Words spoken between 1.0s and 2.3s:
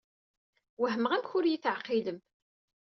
amek ur yi-d-teɛqilem.